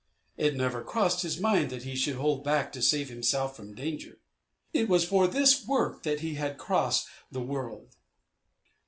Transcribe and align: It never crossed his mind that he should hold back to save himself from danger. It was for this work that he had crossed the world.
It 0.35 0.55
never 0.55 0.81
crossed 0.83 1.21
his 1.21 1.39
mind 1.39 1.69
that 1.69 1.83
he 1.83 1.95
should 1.95 2.15
hold 2.15 2.43
back 2.43 2.71
to 2.71 2.81
save 2.81 3.09
himself 3.09 3.55
from 3.55 3.75
danger. 3.75 4.17
It 4.73 4.89
was 4.89 5.05
for 5.05 5.27
this 5.27 5.63
work 5.67 6.01
that 6.01 6.21
he 6.21 6.33
had 6.33 6.57
crossed 6.57 7.07
the 7.31 7.39
world. 7.43 7.95